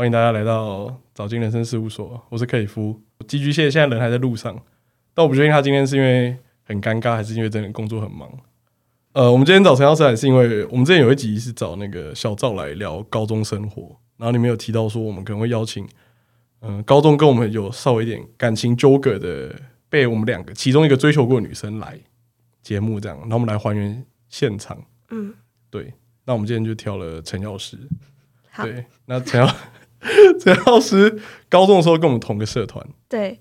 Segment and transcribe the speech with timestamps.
[0.00, 2.98] 欢迎大家来到早金人生事务所，我是克里夫。
[3.28, 4.58] 寄居蟹现在人还在路上，
[5.12, 8.26] 但我不确定他今天是因为很尴尬，还是因为真的工作很忙。
[9.12, 15.86] 呃，我们今天找陈药师来是因为我们之前有一集是找那个小赵来聊高中生活，然后里面有提到说我们可能会邀请，
[16.60, 19.54] 嗯、呃，高中跟我们有稍微一点感情纠葛的，
[19.90, 22.00] 被我们两个其中一个追求过的女生来
[22.62, 24.82] 节目这样，然后我们来还原现场。
[25.10, 25.34] 嗯，
[25.68, 25.92] 对，
[26.24, 27.76] 那我们今天就挑了陈药师。
[28.48, 29.54] 好对，那陈药
[30.40, 32.84] 陈老师高中的时候跟我们同个社团。
[33.08, 33.38] 对，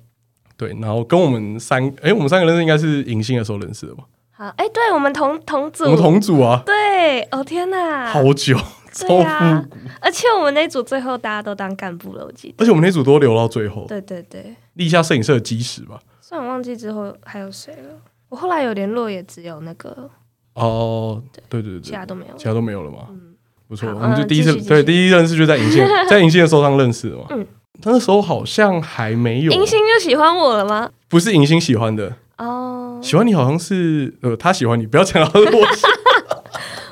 [0.58, 4.04] 对，然后跟我们三，哎，我们三个认识应该是迎新的时候认识的吧？
[4.32, 6.62] 好，哎，对，我们同同组，我们同组啊。
[6.66, 8.58] 对，哦天哪，好久，
[8.92, 9.78] 超复古。
[10.02, 12.56] 而且我们那组最后大家都当干部了，我记得。
[12.60, 13.86] 而且我们那组都留到最后。
[13.88, 16.00] 对对对，立下摄影社的基石吧。
[16.22, 17.90] 虽然忘记之后还有谁了，
[18.30, 20.10] 我后来有联络也只有那个。
[20.54, 23.08] 哦，对对对，其他都没有，其他都没有了嘛。
[23.10, 23.36] 嗯，
[23.70, 27.26] 不错，我们就第一次对第一认识就在银杏， 在银杏的时候上认识的嘛。
[27.30, 27.46] 嗯，
[27.80, 29.52] 他那时候好像还没有。
[29.52, 30.90] 银杏就喜欢我了吗？
[31.08, 35.48] 不是银杏喜欢的哦，喜欢你好像是呃，他喜欢你，不要讲到我。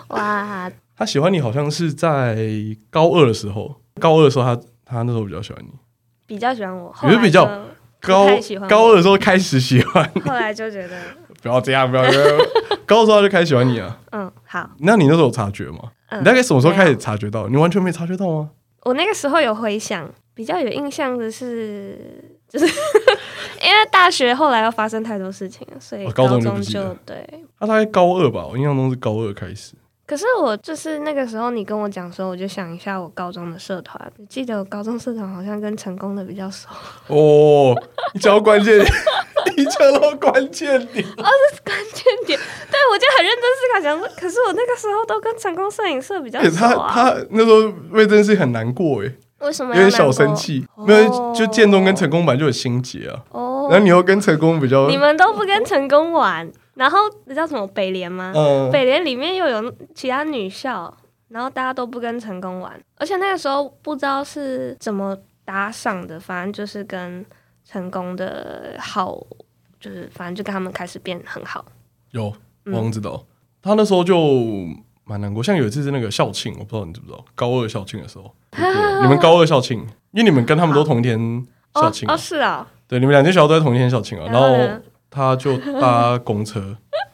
[0.15, 2.37] 哇，他喜欢你好像是在
[2.91, 5.69] 高二的时候，高二的时候他他那时候比较喜欢你，
[6.27, 7.43] 比较喜欢我，也是比较
[7.99, 8.27] 高
[8.69, 10.95] 高二的时候开始喜欢，后来就觉得。
[11.41, 12.39] 不要这样，不要这样。
[12.85, 13.99] 高中就开始喜欢你啊。
[14.11, 14.67] 嗯，好。
[14.79, 15.79] 那你那时候有察觉吗？
[16.11, 17.47] 你大概什么时候开始察觉到？
[17.47, 18.49] 你完全没察觉到吗？
[18.83, 21.97] 我那个时候有回想，比较有印象的是，
[22.47, 22.65] 就是
[23.61, 27.27] 因为大学后来要发生太多事情了，所以高中就对。
[27.59, 29.73] 他大概高二吧，我印象中是高二开始。
[30.05, 36.69] 可是我就是那个时候，你跟我讲说，我就想一下我高中的社团，记得我高中社团好像跟成功的比较熟。
[37.07, 37.75] 哦，
[38.13, 38.79] 你讲到关键，
[39.57, 42.39] 你讲到关键点，哦，这是关键点。
[42.71, 46.91] 对，我就很认真思考，想说，可是我那个时候都跟成功摄影社比较熟啊。
[46.93, 50.65] 他他那时候为这件事很难过哎，为什么有点小生气？
[50.85, 53.23] 没有，就建中跟成功版就有心结啊。
[53.31, 56.49] 哦，然后你又跟成功比较，你们都不跟成功玩。
[56.75, 58.31] 然后你知道什么北联吗？
[58.35, 60.95] 嗯、北联里面又有其他女校，
[61.29, 67.25] 然后大家都不跟成功玩，而且那个时候不知道是怎么搭上的，反正就是跟
[67.67, 69.19] 成功的好，
[69.87, 71.63] 就是反正就跟他们开始变很好。
[72.11, 72.33] 有，
[72.65, 73.25] 我知道，嗯、
[73.61, 74.17] 他那时候就
[75.03, 75.41] 蛮难过。
[75.41, 78.33] 像有一次是那个校庆，我不知道你知不知道，高二校庆的时候，
[79.01, 79.79] 你们高二校庆，
[80.11, 81.17] 因为你们跟他们都同一天
[81.75, 84.81] 校庆、啊、哦，哦，是啊，对，你们两间学校都在同一天校庆啊，然后。
[85.09, 86.59] 他就搭公车，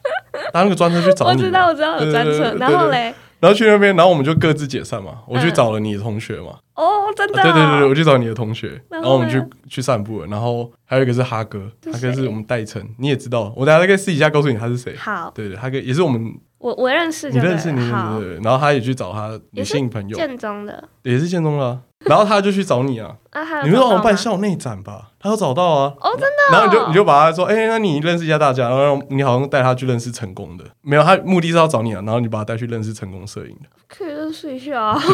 [0.52, 1.40] 搭那个专车去找你。
[1.40, 2.56] 我知道，我知道有专车。
[2.56, 3.14] 然后嘞，
[3.44, 5.18] 然后去那边，然后我们就各自解散嘛。
[5.28, 6.58] 我去找了你的同学嘛。
[6.76, 7.44] 哦，真的。
[7.44, 10.28] 对对对，我去找你的同学，然后我们去去散步了。
[10.28, 13.52] 然后还有一个是哈哥，哈哥是我们代称，你也知道。
[13.58, 14.96] 我等下可以私底下告诉你他是谁。
[14.96, 15.30] 好。
[15.36, 16.34] 对对，哈哥也是我们。
[16.58, 17.30] 我我认识。
[17.30, 17.82] 你认识你？
[17.82, 18.42] 对对对。
[18.42, 20.16] 然后他也去找他女性朋友。
[20.16, 20.82] 建中的。
[21.02, 21.78] 也是建中的。
[22.10, 23.16] 然后他就去找你啊，
[23.64, 25.10] 你们好像办校内展吧？
[25.20, 26.28] 他有找到啊，哦，真的。
[26.52, 35.00] 然后你就你就把他说，哎，那你认识一下大家，然后你好像带他去认识成功的，没有，他目的是要找你啊，然后你把他带去认识成功摄影的，可以认识一下啊。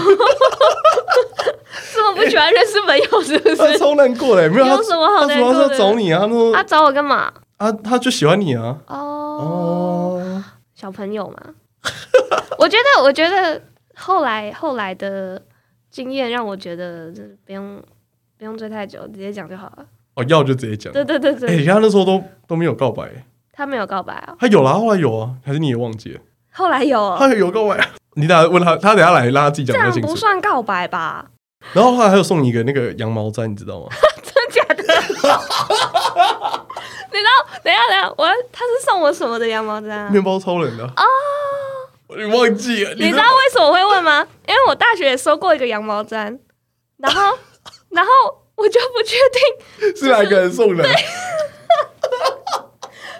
[1.93, 3.55] 这么不喜欢认识朋友是不是？
[3.55, 5.59] 他超难过嘞，没有，他什么好难过的？
[5.59, 7.31] 他主要是找你啊，他说他找我干嘛？
[7.57, 8.77] 啊，他就喜欢你啊。
[8.87, 11.37] 哦，小朋友嘛。
[12.57, 13.61] 我觉得，我觉得
[13.95, 15.41] 后来后来的。
[15.89, 17.81] 经验让我觉得，就是不用
[18.37, 19.85] 不用追太久，直接讲就好了。
[20.15, 20.91] 哦，要就直接讲。
[20.93, 21.49] 对对对对。
[21.49, 23.09] 哎，他那时候都都没有告白。
[23.51, 24.35] 他没有告白啊？
[24.39, 26.21] 他有啦，后来有啊，还是你也忘记了？
[26.51, 27.15] 后来有。
[27.17, 27.89] 他有告白。
[28.15, 29.75] 你等下问他，他等下来让他自己讲。
[29.77, 31.29] 这样不算告白吧？
[31.73, 33.87] 然后后来还有送你一个那个羊毛毡，你知道吗？
[34.23, 34.83] 真的假的？
[37.11, 37.29] 你知道？
[37.63, 40.09] 等下等下，我他是送我什么的羊毛毡？
[40.09, 40.85] 面包超人的。
[40.85, 41.03] 哦。
[42.17, 42.93] 你忘记了？
[42.95, 44.25] 你知道为什么我会问吗？
[44.47, 46.37] 因为我大学也收过一个羊毛毡，
[46.97, 47.37] 然后，
[47.91, 48.11] 然后
[48.55, 50.83] 我就不确定是哪个人送的。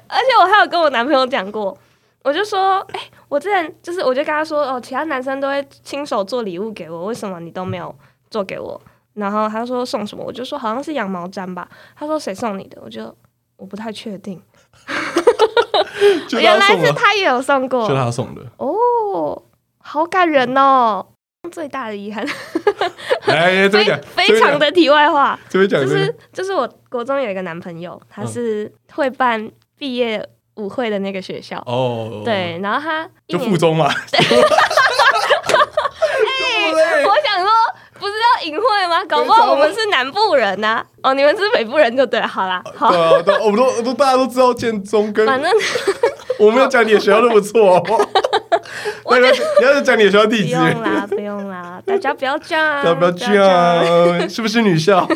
[0.08, 1.78] 而且我还有跟我男朋友讲过，
[2.24, 7.96] 我就说，哎、欸，我之前就是，我就跟他说，哦，其他男生都会亲手做礼物给我，为什么你都没有
[8.32, 8.82] 做给我？
[9.14, 11.70] 然后他说送什么，我就说好像是羊毛毡吧。
[11.96, 12.82] 他说谁送你的？
[12.84, 13.16] 我就
[13.58, 14.42] 我不太确定。
[16.32, 18.74] 原来是他也有送过，是他送的哦，
[19.92, 21.04] 好感人哦！
[21.52, 22.24] 最大的遗憾，
[23.26, 23.84] 哎， 非
[24.14, 29.50] 非常的题外话，就是就是我国中有一个男朋友，他是会办
[29.80, 30.24] 毕业
[30.58, 31.58] 舞会的那个学校。
[31.66, 34.20] 哦，对，然后他就附中嘛， 对，
[37.04, 37.50] 我想说。
[38.00, 39.04] 不是要隐晦吗？
[39.10, 42.26] 搞不好我们是南部人呐、啊，哦，你们是北部人就对了。
[42.26, 45.52] 好啦，好，对啊，对，我们都都大家都知道建中跟，反正
[46.40, 47.84] 我没有讲你的学校那么错，
[49.04, 49.26] 我你
[49.62, 55.08] 要是讲你的学校地址，不用啦，不用啦， 大家不要这样，不要不要这样， 是不是女校？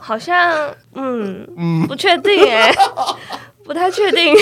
[0.00, 0.52] 好像，
[0.94, 2.76] 嗯嗯，不确定哎、欸，
[3.64, 4.34] 不太确定。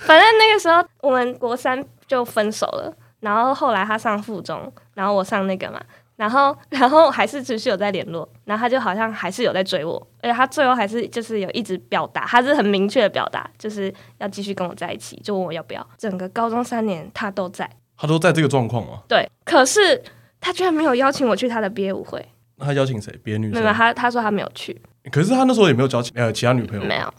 [0.00, 5.80] 反正那个时候我们国三就分手了，然后后来他上附中，然后我上那个嘛。
[6.20, 15.86] 然后， 然后还是持续有在联络，然后他就好像还是有在追我，而且他最后还是就是有一直表达，他是很明确的表达，就是要继续跟我在一起，就问我要不要。
[15.96, 19.00] 整个高中三年他都在，他都在这个状况吗？
[19.08, 20.02] 对，可是
[20.42, 22.22] 他居然没有邀请我去他的毕业舞会。
[22.56, 23.18] 那他邀请谁？
[23.24, 23.62] 别的女生？
[23.62, 24.78] 没有，他他说他没有去。
[25.10, 27.14] 可是他那时候也没有交其呃其他女朋友，没有，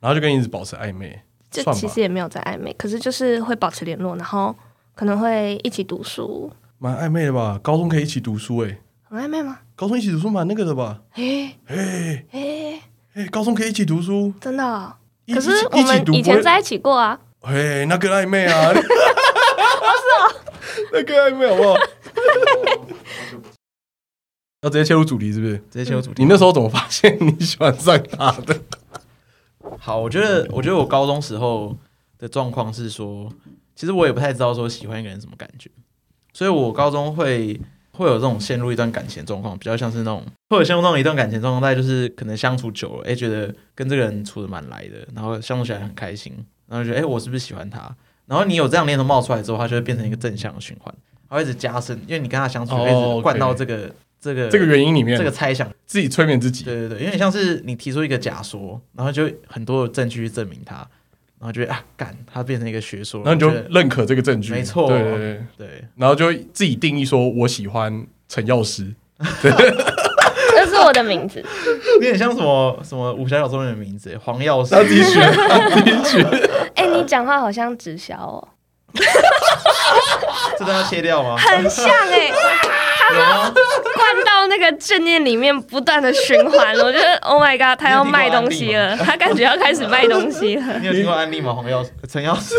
[0.00, 1.20] 然后就跟你一直保持暧昧，
[1.50, 4.56] 就其实也没有在暧昧，可是就是会保持联络，然后
[4.94, 7.58] 可能会一起读书，蛮暧昧的吧？
[7.62, 8.78] 高中可以一起读书哎、欸。
[9.08, 9.60] 很暧昧吗？
[9.74, 11.00] 高中一起读书蛮那个的吧？
[11.12, 12.80] 嘿，嘿，嘿，
[13.12, 14.92] 嘿，高中可以一起读书，真的、哦？
[15.32, 17.18] 可是我们以前在一起过啊。
[17.40, 18.72] 嘿，那个暧昧啊！
[18.72, 20.20] 不 是啊，
[20.92, 21.76] 那个暧昧好不好？
[24.62, 25.56] 要直接切入主题是不是？
[25.70, 26.22] 直接切入主题。
[26.22, 28.60] 你那时候怎么发现你喜欢上他的？
[29.78, 31.76] 好，我觉得，我觉得我高中时候
[32.18, 33.32] 的状况是说，
[33.76, 35.70] 其实我也不太知道说喜欢一个人什么感觉，
[36.36, 37.58] 所以我高中会。
[37.98, 46.30] 会有这种陷入一段感情状况，比较像是那种，会有陷入那种一段感情状况，大概就是可能相处久了，哎，觉得跟这个人处得蛮来的，然后相处起来很开心，
[46.68, 47.90] 然后觉得，哎，我是不是喜欢他？
[48.26, 50.94] 然后你有这样念头冒出来之后，它就会变成一个正向的循环，
[51.30, 53.92] 它会一直加深，因为你跟他相处，一直灌到这个、oh, okay.
[54.20, 56.64] 这个这个原因里面，这个猜想，自己催眠自己。
[56.64, 60.86] 对对对，因为像是你提出一个假说，然后就很多的证据去证明它。
[61.38, 68.92] 然后觉得啊，干，他变成一个学说，然后你就认可这个证据，没错，对对对，对，然后就自己定义说，我喜欢陈药师，
[69.42, 71.44] 这是我的名字，
[71.94, 75.30] 有点像什么什么武侠小说里的名字，黄药师，自己选，
[75.74, 76.26] 自己选。
[76.74, 78.48] 哎，你讲话好像直销哦，
[80.58, 81.36] 这都要切掉吗？
[81.36, 82.32] 很像哎。
[83.08, 86.74] 灌到那个正念里面，不断的循环。
[86.76, 90.78] 我觉得，Oh my god，他要卖东西了，他感觉要开始卖东西了。
[90.80, 91.52] 你有听过安利吗？
[91.52, 92.56] 黄药师、陈药师。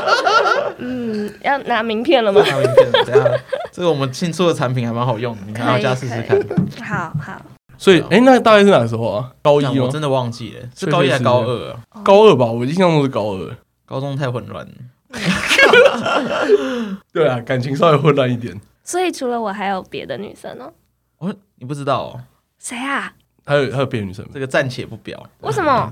[0.78, 2.40] 嗯，要拿名片了吗？
[2.48, 3.30] 拿名片，等下，
[3.70, 6.40] 这个我们新出的产品还蛮好用的，你看大家试试看。
[6.82, 7.40] 好好。
[7.76, 9.30] 所以，哎，那大概是哪个时候啊？
[9.42, 9.72] 高一吗？
[9.82, 11.76] 我真的忘记了，是高一还是高二？
[12.02, 13.54] 高二吧，我印象中是高二。
[13.86, 14.72] 高中太混乱了。
[17.12, 18.58] 对啊，感情稍微混乱一点。
[18.84, 20.72] 所以除了我，还有别的女生哦。
[21.18, 22.20] 哦，你不知道哦？
[22.58, 23.12] 谁啊？
[23.44, 24.26] 还有还有别的女生？
[24.32, 25.26] 这个暂且不表。
[25.40, 25.90] 为什么？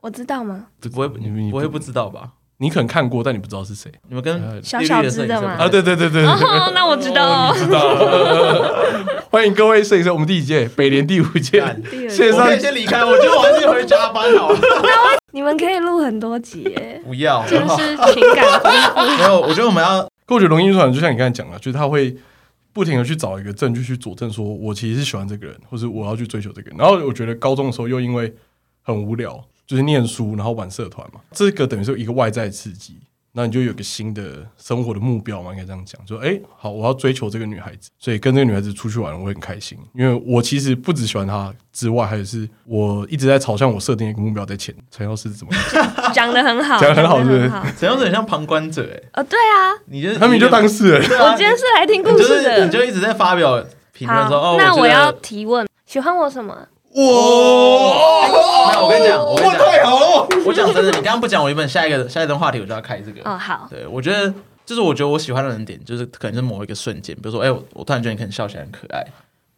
[0.00, 0.66] 我知道吗？
[0.80, 2.32] 不会，你不会不知道吧？
[2.58, 3.90] 你可能看过，但你不知道是谁。
[4.08, 5.56] 你们跟小小子的吗？
[5.58, 6.24] 啊，对对对对。
[6.24, 7.52] 哦，那我知道。
[7.54, 7.96] 知道。
[9.30, 10.68] 欢迎各位摄影师，我们第几届？
[10.76, 11.60] 北联第五届。
[12.08, 14.58] 线上先离开，我就还是回加班好了。
[15.32, 17.02] 你们可以录很多集耶。
[17.04, 18.62] 不要，真是情感。
[19.18, 20.08] 没有，我觉得我们要。
[20.28, 22.16] 我觉得龙应传就像你刚才讲的，就是他会。
[22.72, 26.76] 不停的去找一个证据去佐证，说我其实是喜欢这个人，或是我要去追求这个人。
[26.76, 28.34] 然后我觉得高中的时候又因为
[28.82, 32.98] 很无聊，就是念书，然后玩社团嘛，这个等于是一个外在刺激。
[33.36, 44.72] 那你就有个新的生活的目标嘛，应该这样讲，说哎，好，我要追求这个女孩子，所以跟这个女孩子出去玩，我会很开心，因为我其实不只喜欢她之外，还是我一直在朝向我设定一个目标在前。
[44.88, 45.90] 陈药师怎么样？
[46.14, 47.50] 讲的很好，讲的很好，是不是？
[47.76, 51.02] 陈药师很像旁观者，哎，哦，对啊，你就他们就当事人。
[51.02, 53.60] 我今天是来听故事的，你就一直在发表
[53.92, 56.68] 评论说，哦，那我要提问，喜欢我什么？
[56.94, 58.72] 哇！
[58.72, 60.28] 那我跟你讲，我跟你讲，太好了！
[60.46, 63.20] 我讲真的，你刚刚不讲，我原本下一个下一段话题我就要开这个。
[63.28, 63.66] 哦，好。
[63.68, 64.32] 对，我觉得
[64.64, 69.04] 就是我觉得我喜欢的人点，就是可能是某一个瞬间，比如说，哎，我突然觉得你可能笑起来很可爱，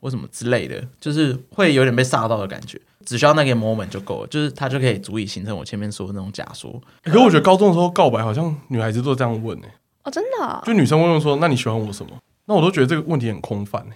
[0.00, 2.80] 或什么之类的，就是会有点被吓到的感觉。
[3.04, 6.72] 只需要那个 moment 就够了，就是它就可以足以形成我前面说的那种假说。
[7.04, 9.66] 可是我觉得高中的时候告白，好像女孩子都这样问呢。
[10.04, 10.62] 哦，真的？
[10.64, 12.12] 就女生问问说：“那你喜欢我什么？”
[12.46, 13.94] 那我都觉得这个问题很空泛 呢。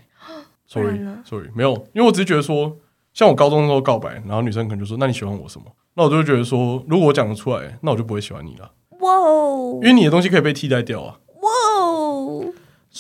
[0.69, 2.77] Sorry，Sorry，没有，因为我只是觉得说。
[3.13, 9.79] 像我高中的时候告白，然后女生可能就说：“那你喜欢我什么？”那我就会觉得说：“如果我讲得出来，那我就不会喜欢你了。”哇哦！
[9.83, 11.19] 因为你的东西可以被替代掉啊！
[11.43, 11.51] 哇
[11.83, 12.45] 哦！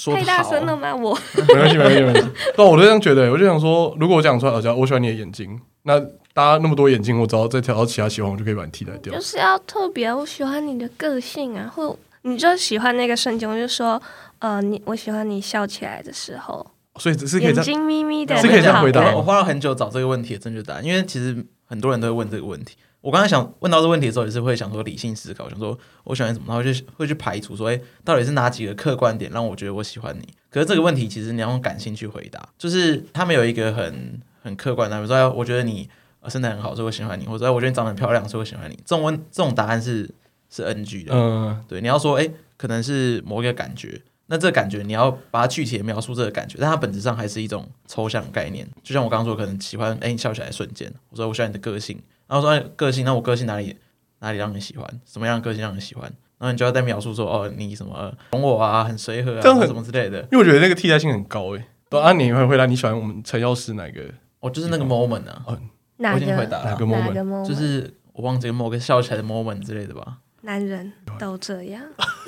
[0.06, 0.94] 太大声了吗？
[0.94, 2.30] 我没关系，没关系，没关系。
[2.56, 6.00] 那我就这样觉得，我就想说，如果我讲出来，我我喜欢你的眼睛，那
[6.32, 9.12] 大家那么多眼睛，我只要再挑到其他喜欢，我就可以把你替代掉。
[9.14, 14.00] 就是要特别，我喜欢你的个性啊，或你就喜欢那个瞬间，我就说
[14.40, 16.66] ：“呃，你我喜欢你笑起来的时候。”
[16.98, 19.14] 所以只是可以这样，眼睛眯眯的，是可以这样回答。
[19.14, 22.76] 我花了很久找这个问题的正确答案，因为其实很多人都会问这个问题。
[23.00, 30.28] 我刚才想问到这个问题的时候，也是会想说理性思考，想说我喜欢什么，然后就会去排除说，哎，到底是哪几个客观点让我觉得我喜欢你？
[30.50, 35.88] 可是这个问题其实你要用感性去回答，就是他们有一个很很客观的，比如说，我觉得你
[36.28, 38.74] 身材很好，所以我喜欢你，或者我觉得你长得很漂亮，所以我喜欢你。
[38.84, 40.12] 这种问这种答案是
[40.50, 41.14] 是 NG 的。
[41.14, 42.28] 嗯，对，你要说，哎。
[42.60, 43.98] 可能是某一个感觉，
[44.30, 48.64] 那这个感觉你要把它具体的描述这个感觉，但它本质上还是一种抽象概念。
[48.80, 53.76] 就像我刚刚说，可能喜欢哎，你笑起来的瞬间，我说我喜欢你的个性，然后说个性，那我个性哪里
[54.20, 54.88] 哪里让你喜欢？
[55.04, 56.04] 什么样的个性让你喜欢？
[56.38, 60.20] 然后你就要再描述说哦，你什么懂我啊，很随和啊，这样什么之类的。
[60.30, 61.64] 因为我觉得那个替代性很高诶。
[61.88, 64.02] 对啊，你会回答你喜欢我们陈药师哪个？
[64.38, 65.42] 哦，就是那个 moment 啊。
[65.44, 65.58] 哦，
[65.96, 66.24] 哪个？
[66.24, 67.44] 哪个 moment？
[67.44, 70.18] 就是我忘记某个笑起来的 moment 之类的吧。
[70.42, 71.82] 男人都这样。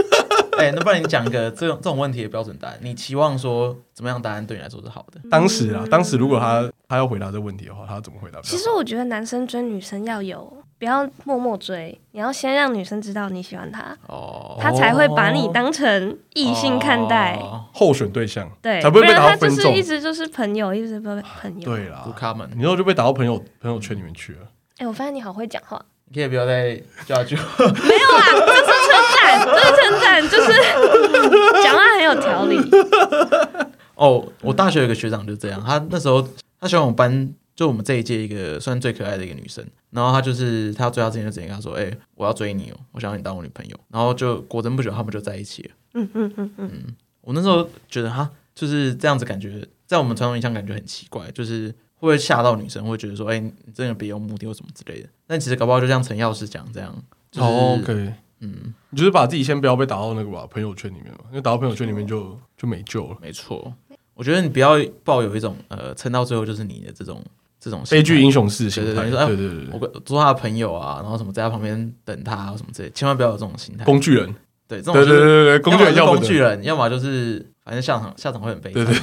[0.58, 2.78] 哎、欸，那不然你讲一个这种这种问题的标准答案？
[2.82, 5.20] 你期望说怎么样答案对你来说是好的？
[5.30, 8.40] 当时啊，当时如果他他要回答这个问题的话，他要怎么回答？
[8.42, 19.72] 其实我觉得男生追女生要有，不要默默追，你要先让女生知道你喜欢她，哦，他才会把你当成异性看待，哦、候选对象，对，才不会被打到分众。
[19.74, 21.08] 一直就是朋友，一直不
[21.40, 21.64] 朋友。
[21.64, 22.04] 对啦，
[22.54, 24.40] 你之后就被打到朋友朋友圈里面去了。
[24.76, 25.82] 哎、欸，我发现你好会讲话。
[26.14, 28.26] 你可以不要再叫句没有啊，
[29.38, 30.52] 赞，这是称赞，就是
[31.62, 32.58] 讲话很有条理。
[33.94, 36.26] 哦，我大学有个学长就这样，他那时候
[36.60, 45.70] 他喜欢我们班，就我们这一届一个算最可爱的一个女生，然后他就是他要追她之前就直接跟她说：“哎、欸，我要追你哦，我想要你当我女朋友。”然后就果真不久，他们就在一起了。
[45.94, 46.70] 嗯嗯嗯嗯，
[47.20, 51.72] 我那时候觉得哈，就是这样子感觉，在我们传统印象感觉很奇怪，就是。
[52.02, 52.84] 会不会吓到女生？
[52.84, 55.08] 会觉得说，哎、欸，你真的别有目的或什么之类的。
[55.24, 56.92] 但其实搞不好就像陈药师讲这样，
[57.30, 58.12] 就是哦，OK，
[58.42, 63.16] 嗯，你就是把自己先不要被打到那个吧，朋友圈里面嘛，因为打到朋友圈里面就就没救了。
[63.22, 63.72] 没错，
[64.14, 64.72] 我觉得你不要
[65.04, 67.24] 抱有一种呃，撑到最后就是你的这种
[67.60, 68.92] 这种悲剧英雄式心态。
[68.92, 73.84] 对对对，对对对，我做他的朋友啊，然后什么在他旁边等他什么之类，千万不要有这种心态。
[73.84, 74.34] 工具人，
[74.66, 78.84] 对，这种对对对对，工具人要工具人，要么就是反正下场下场会很悲惨。
[78.84, 78.94] 对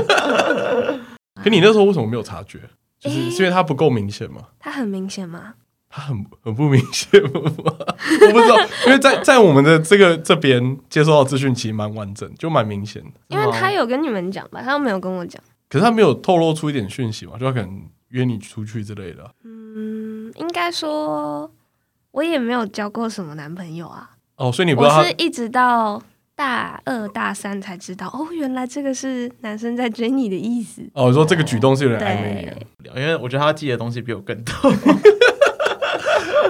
[0.00, 0.98] 对
[1.42, 2.58] 可你那时候为什么没有察觉？
[2.98, 4.42] 就是是因为他不够明显吗？
[4.58, 5.54] 他很明显吗？
[5.98, 7.30] 他很很不明显吗？
[7.34, 13.10] 我不知道，因为在在我们的这个这边接收到资讯其实蛮完整，就蛮明显的。
[13.26, 15.42] 因为他有跟你们讲吧，他又没有跟我讲。
[15.68, 17.32] 可是他没有透露出一点讯息嘛？
[17.36, 19.28] 就他可能约你出去之类的。
[19.42, 21.50] 嗯，应该说
[22.12, 24.10] 我也没有交过什么男朋友啊。
[24.36, 26.00] 哦，所以你不知道他是一直到。
[26.38, 30.88] 大二大三才知道哦，原来这个是男生在追你的意思。
[30.92, 32.46] 哦，说这个举动是有点暧昧
[32.84, 34.54] 的，因为我觉得他记的东西比我更多。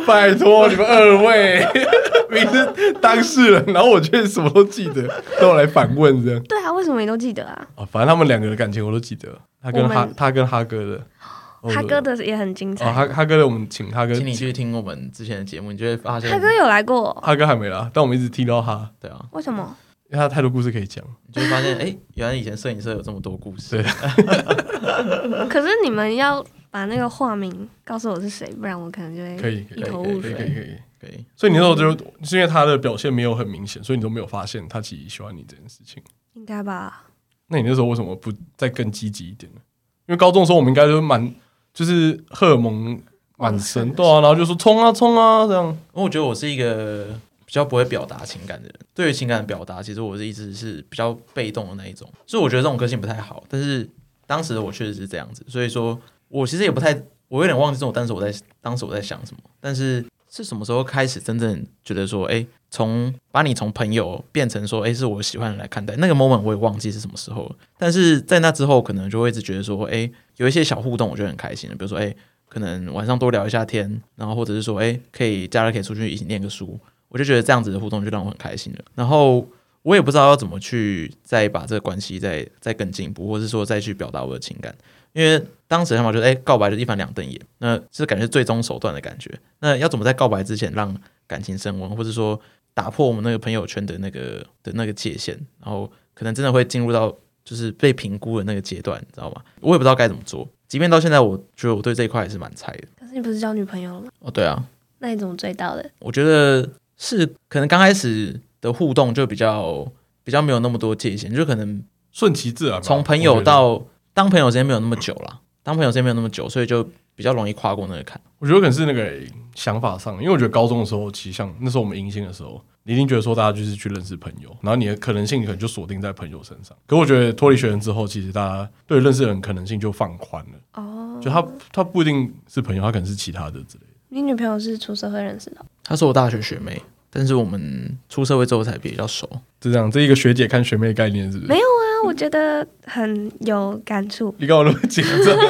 [0.07, 1.67] 拜托你们二位，
[2.31, 5.03] 你是当事人，然后我却什么都记得，
[5.41, 6.43] 让我来反问这样。
[6.45, 7.67] 对啊，为什么你都记得啊？
[7.77, 9.29] 哦，反正他们两个的感情我都记得，
[9.63, 11.07] 他跟哈，他跟哈哥的，
[11.73, 12.91] 哈哥的也很精彩。
[12.93, 18.91] 哈哈哥的，我们请哈哥，请你去听我们之前的节目，你就会发现哈哥有来过，哈哥还没来，但我们一直听到他。
[19.01, 19.77] 对啊，为什么？
[20.11, 23.77] 因为他太多故事可以讲，你就会发现，哎、欸，原来以前摄影社有这么多故事。
[23.77, 23.83] 对，
[25.51, 30.33] 可是你们要把那个化名告诉我是谁，不然我可能就会可以一头雾水。
[30.35, 31.25] 可以可以可以，可以，可，以。
[31.37, 31.91] 所以你那时候就
[32.25, 36.03] 是因为他的表现没有很明显，所以你都没有发现他其实喜欢你这件事情。
[36.35, 37.05] 应该吧？
[37.49, 39.61] 那你那时候为什么不再更积极一点呢？
[40.07, 41.35] 因为高中的时候我们应该都蛮
[41.73, 43.01] 就是荷尔蒙
[43.37, 45.67] 满身，对啊，然后就说冲啊冲啊这样。
[45.67, 47.19] 因为我觉得我是一个。
[47.49, 53.43] 比较不会表达情感的人，对于情感的表达，其实我是一直是比较被动的那一种，所以我觉得这种个性不太好。
[53.49, 53.89] 但是
[54.27, 55.99] 当时的我确实是这样子，所以说
[56.29, 56.95] 我其实也不太，
[57.29, 59.41] 我有点忘记这种，但是我在当时我在想什么。
[59.61, 67.51] 但是是什么时候开始真正觉得说，哎，从把你从朋友变成说，哎，是我喜欢来看待，那个 moment 我也忘记是什么时候。
[67.79, 71.77] 但是在那之后，可能就会一直觉得说，哎，有一些小互动，我就很开心了。
[71.77, 72.15] 比如说，哎，
[72.49, 76.79] 可能晚上多聊一下天，然后或者是说，哎，可以假日可以出去一起念个书。
[77.09, 79.47] 我就觉得这样子的互动就让我很开心了，然后
[79.89, 84.75] 我也不知道要怎么去再把这个关系再再更进一步，或者是说再去表达我的情感，
[85.15, 89.31] 因为当时他们觉得，哎，告白就一翻两瞪眼，那是感觉最终手段的感觉。
[89.61, 90.95] 那要怎么在告白之前让
[91.27, 92.39] 感情升温，或者说
[92.75, 97.11] 打破我们那个朋友圈的那个的那个界限，然后可能真的会进入到
[97.43, 99.41] 就是被评估的那个阶段，你知道吗？
[99.63, 100.47] 我也不知道该怎么做。
[100.67, 102.89] 即便到现在，我觉得我对这一块还是蛮菜的。
[103.01, 104.09] 可是你不是交女朋友了吗？
[104.19, 104.63] 哦，对啊。
[104.99, 105.91] 那你怎么追到的？
[106.01, 106.69] 我觉得。
[107.01, 109.87] 是可能刚开始的互动就比较
[110.25, 112.81] 比较没有那么多界限，就可能顺其自然。
[112.83, 116.83] 从朋友到当朋友时间没有那么久了，当朋友时间没有那么久，所以就
[117.15, 118.21] 比较容易跨过那个坎。
[118.39, 119.13] 我觉得可能是那个
[119.55, 126.77] 想法上，因为我觉得高中的时候，其实像那时候我们迎新的时候，你一定觉得说大家就是去认识朋友，然后你的可能性可能就锁定在朋友身上。
[126.87, 130.83] 可我觉得脱离学生之后，其实大家对认识的人可能性就放宽了。
[130.83, 133.93] 哦，就他他不一定是朋友，他可能是其他的之类的。
[134.11, 135.65] 你女朋友是出社会认识的？
[135.83, 139.29] 她是我大学学妹，但是我们出社会之后才比较熟。
[139.61, 141.51] 就这样，这一个学姐看学妹的概念是不是？
[141.51, 144.33] 没有啊，我觉得很有感触。
[144.39, 145.37] 你跟我那么紧张？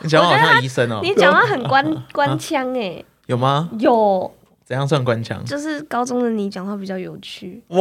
[0.00, 1.00] 你讲话好像医生哦。
[1.02, 3.02] 你讲话很官官腔哎。
[3.26, 3.68] 有吗？
[3.78, 4.32] 有。
[4.64, 5.42] 怎样算官腔？
[5.46, 7.62] 就是高中的你讲话比较有趣。
[7.68, 7.78] 哇！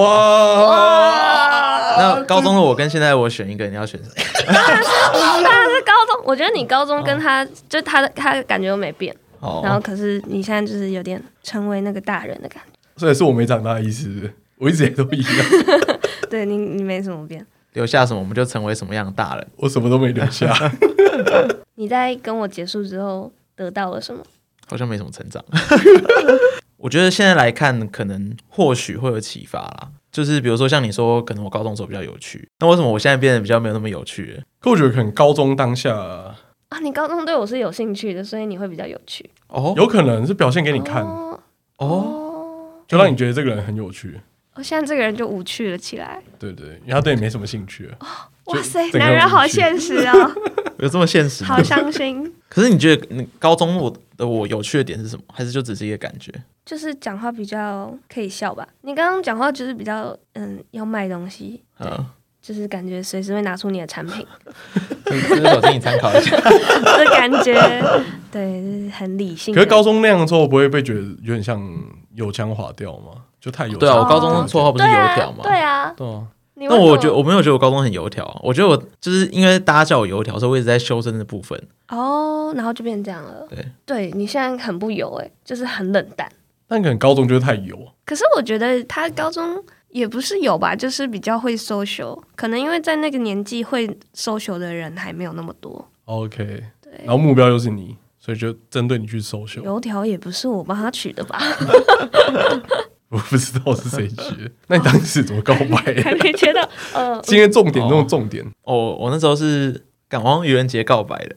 [0.70, 4.24] 哇那高中的我跟现在我选一个，你要选谁？
[4.46, 6.24] 当然是当然是高中。
[6.24, 9.14] 我觉得你高中跟他，哦、就他的他的感觉都没变。
[9.40, 9.62] 哦。
[9.64, 12.80] 然后可是你现在就是有点成为那个大人的感觉。
[12.98, 15.46] 所以是我没长大的意思，我一直也都一样。
[16.30, 17.46] 对你，你没什么变。
[17.74, 19.48] 留下什么，我们就成为什么样的大人。
[19.58, 20.52] 我什么都没留下。
[21.76, 24.24] 你在跟我结束之后得到了什么？
[24.68, 25.44] 好像没什么成长。
[26.78, 29.90] 我觉得现在来看，可能或许会有启发啦。
[30.12, 34.42] 就是比如说像你说，可能我高中时候比较有趣，那为什么我现在变得比较没有那么有趣？
[34.60, 36.36] 可我觉得可能高中当下
[36.70, 39.30] 啊，你高中对我是有兴趣的，所以你会比较有趣。
[39.48, 41.04] 哦，有可能是表现给你看。
[41.04, 41.40] 哦，
[41.78, 44.20] 哦，就让你觉得这个人很有趣。
[44.56, 46.22] 我现在这个人就无趣了起来。
[46.40, 47.90] 对对，因为他对你没什么兴趣。
[48.00, 48.08] 哦，
[48.46, 50.32] 哇塞，男人好现实哦！
[50.80, 51.44] 有这么现实？
[51.46, 52.34] 好伤心。
[52.50, 55.24] 可是你觉得你高中我的我有趣的点是什么？
[55.32, 56.34] 还是就只是一个感觉？
[56.66, 58.68] 就是讲话比较可以笑吧。
[58.82, 62.06] 你刚刚讲话就是比较嗯，要卖东西，嗯，
[62.48, 64.26] 就是感觉随时会拿出你的产品。
[65.04, 66.38] 就是我给你参考一下，
[66.98, 67.54] 这感觉
[68.32, 69.54] 对，就是很理性。
[69.54, 71.62] 可是高中那样的时候，不会被觉得有点像
[72.16, 73.24] 油腔滑调吗？
[73.42, 73.78] 就太油。
[73.78, 75.40] 对啊，我高中的绰号不是油条吗？
[75.44, 76.24] 对啊，对啊。
[76.60, 81.62] 那我觉得我没有觉得我高中很油条，我觉得我就是因为大家叫我油条，所以我一直在修身的部分。
[81.90, 83.46] 哦，然后就变成这样了。
[83.50, 86.30] 对，对你现在很不油哎，就是很冷淡。
[86.68, 87.78] 但可能高中就是太油。
[88.06, 95.90] 可是我觉得他高中也不是有吧，就是比较会 social，可能因为在那个年纪会 social 的人还没有那么多。
[96.06, 96.38] OK，
[96.82, 99.64] 对，然后目标又是你，所以就针对你去 social。
[99.64, 101.40] 油条也不是我帮他取的吧？
[103.10, 105.96] 我不知道是谁取的，那你当时怎么告白？
[106.04, 108.46] 还没接到，呃，今天重点中的重点。
[108.64, 111.36] 哦，我那时候是赶往愚人节告白的，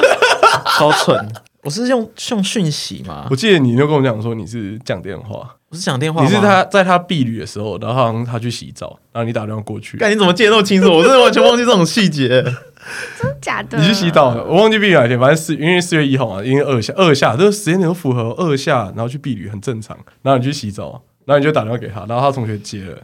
[0.78, 1.26] 超蠢。
[1.64, 3.26] 我是用用讯息吗？
[3.30, 6.22] 我记得你就跟我讲说你是讲电话，我是讲电话。
[6.22, 9.96] 你是他在他避旅的时候，然后好像他去洗澡，然后你打电话过去。
[9.98, 10.88] 干，你怎么记得那么清楚？
[10.88, 12.28] 我真的完全忘记这种细节。
[13.20, 13.76] 真假的？
[13.78, 19.98] 你去洗澡，我忘记避旅哪天，反正四因为四月一号嘛，因为二下二下，这个时间点都符合二下，然后去避旅很正常。
[20.22, 22.96] 然后你去洗澡，然后你就打电话给他，然后他同学接了，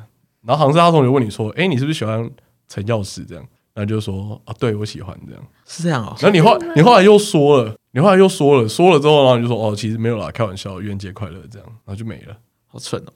[0.46, 2.30] 然后好像是他同学问你说：“哎，你是不是喜欢
[2.68, 6.16] 陈耀时？”这样，然后就说：“啊，对我喜欢这样。”是这样哦。
[6.20, 7.74] 然后你后你后来又说了。
[7.94, 13.12] 你后来又说了，说了之后，然后你就说哦，其实没有啦，开玩笑，愚人节快乐这样，然后就没了，好蠢哦。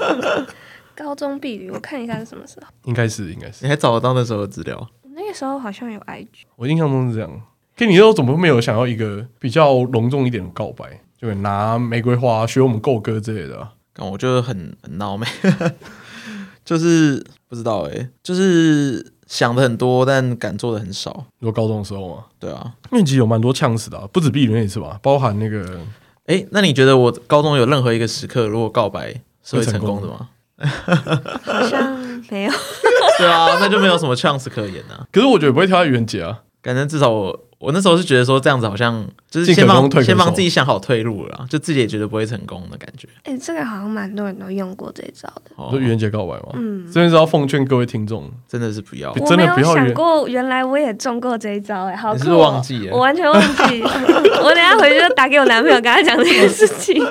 [0.96, 2.66] 高中毕旅，我看一下是什么时候？
[2.84, 3.66] 应该是，应该是。
[3.66, 4.88] 你还找得到那时候的资料？
[5.14, 7.30] 那个时候好像有 IG，我印象中是这样。
[7.76, 10.98] 可你又怎么没有想要一个比较隆重一点的告白？
[11.20, 13.74] 就拿玫瑰花学我们够歌之类的、啊？
[13.98, 15.26] 我觉得很很闹没，
[16.64, 19.12] 就是不知道哎、欸，就是。
[19.26, 21.26] 想的很多，但敢做的很少。
[21.38, 22.24] 你说高中的时候吗？
[22.38, 25.80] 对啊，因为其实有蛮多呛死的、啊，不止毕业那一次吧，包含那个……
[26.26, 30.28] 哎、欸，那你觉得我高中有任何一个时刻，如果告白是会成功的吗？
[31.44, 31.96] 好像
[32.30, 32.52] 没有。
[33.18, 35.06] 对啊，那就没有什么 chance 可言啊。
[35.12, 37.45] 可是我觉得不会挑在愚人节啊，感觉至少我。
[37.58, 43.08] 我那时候是觉得说这样子好像就是先帮先帮自己想好退路了，就自己也觉得不会成功的感觉。
[43.24, 45.50] 哎、欸，这个好像蛮多人都用过这一招的。
[45.56, 46.50] 哦，就愚人节告白嘛。
[46.54, 49.70] 嗯，这边是要奉劝各位听众，真的是不要，真的不要。
[49.70, 52.18] 我没有想过，原来我也中过这一招、欸，哎，好酷、喔。
[52.18, 52.92] 你是不是忘记了？
[52.92, 53.82] 我完全忘记。
[54.44, 57.02] 我等下回去就打给我男朋友，跟他讲这件事情。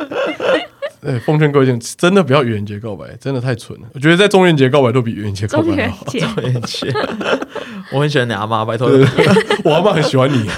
[1.05, 3.87] 对，奉劝各位，真的不要愚人节告白，真的太蠢了。
[3.93, 6.03] 我觉得在中元节告白都比愚人节告白好。
[6.05, 6.91] 中元节，
[7.93, 8.89] 我很喜欢你阿妈，拜托。
[9.63, 10.49] 我阿妈很喜欢你。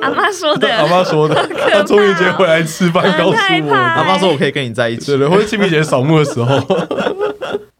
[0.00, 1.34] 阿妈说的，阿妈说的。
[1.70, 5.12] 她中元节回来吃饭，告诉我，阿妈说我可以跟你在一起。
[5.12, 6.56] 对对， 或者清明节扫墓的时候。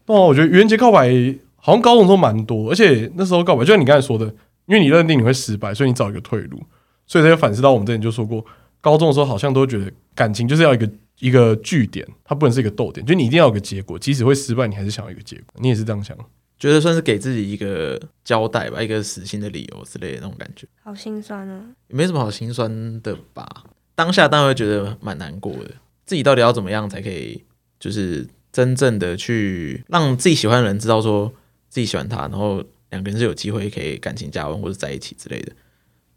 [0.05, 1.13] 哦，我觉得愚人节告白
[1.57, 4.25] 好像高中都蛮多，而且那时候告白，就像你刚才说的，
[4.67, 6.61] 因为你认定你会失败，所以你找一个退路，
[7.05, 8.45] 所以这就反思到我们之前就说过，
[8.79, 10.89] 高中的时候好像都觉得感情就是要一个。
[11.23, 15.55] 一个句点，它不能是一个逗点，就你一定要有个结果，即使会失败，你还是想要一个结果。
[15.59, 16.17] 你也是这样想？
[16.59, 20.67] 觉得算是给自己一个交代吧，一个死心的理由之类的那种感觉。
[20.83, 23.47] 好心酸啊，也没什么好心酸的吧？
[23.95, 25.71] 当下当然会觉得蛮难过的，
[26.05, 27.41] 自己到底要怎么样才可以，
[27.79, 31.31] 就是真正的去让自己喜欢的人知道说
[31.69, 35.53] 自己喜欢他，然后两个人是有机会可以感情加温或者在一起之类的。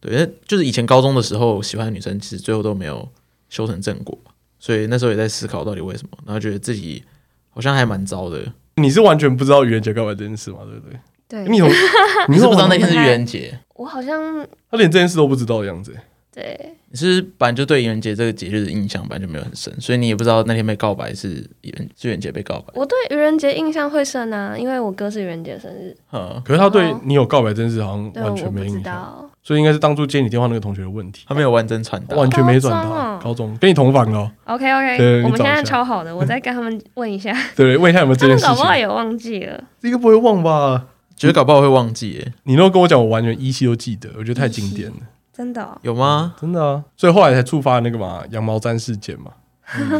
[0.00, 3.08] 对，就是以前高中的时候喜欢的女生，其实最后都没有
[3.48, 4.18] 修成正果。
[4.66, 7.00] 所以那时候也在思考到底为什么，然后觉得自己
[7.50, 8.52] 好像还蛮糟的。
[8.78, 10.58] 你是完全不知道愚人节告白这件事吗？
[10.68, 10.98] 对不对？
[11.28, 11.48] 对。
[11.48, 11.68] 你从
[12.28, 13.56] 你是不知道那天是愚人节？
[13.74, 15.96] 我好像他连这件事都不知道的样子。
[16.34, 16.74] 对。
[16.96, 22.72] 你是本来就对愚人节这个节日的印象本来就没有很深，所以你也不知道那天被告白是愚愚人节被告白。
[22.74, 25.94] 我对愚人节印象会深啊，因为我哥是愚人节生日。
[26.14, 31.26] 嗯，可是他对你有告白这件事好像完全没印象，所以应该是当初接你电话那个同学的问题。
[31.28, 33.18] 他没有完整传达，完全没转达。
[33.22, 34.32] 高中跟你同房哦。
[34.46, 37.36] OK OK，我们现在超好的，我再跟他们问一下。
[37.54, 38.48] 对，问一下有没有这件事情。
[38.48, 40.86] 搞不好也忘记了，应该不会忘吧？
[41.14, 42.32] 觉得搞不好会忘记耶。
[42.44, 44.96] 你如果跟我讲，我完全依稀都记得，我觉得太经典了。
[45.36, 46.34] 真的、哦、有吗？
[46.40, 49.32] 真的啊，所以后来才触发那个嘛羊毛毡事件嘛，